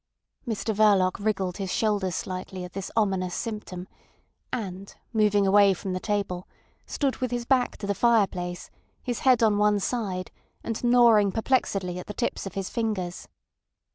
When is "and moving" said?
4.51-5.45